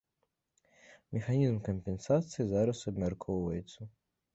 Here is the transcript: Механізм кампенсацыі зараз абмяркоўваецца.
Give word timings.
Механізм 1.17 1.57
кампенсацыі 1.69 2.43
зараз 2.57 2.87
абмяркоўваецца. 2.95 3.81